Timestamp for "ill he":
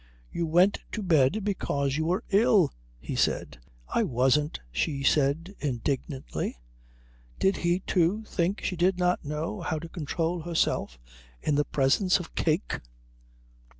2.31-3.15